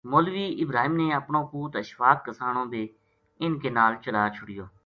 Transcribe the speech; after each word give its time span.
مولوی 0.11 0.45
ابراہیم 0.63 0.93
نے 1.01 1.07
اپنو 1.19 1.39
پُوت 1.49 1.73
اشفاق 1.81 2.17
کسانو 2.25 2.61
بے 2.71 2.81
اِنھ 3.41 3.57
کے 3.61 3.69
نال 3.77 3.91
چلا 4.03 4.23
چھُڑیو 4.35 4.65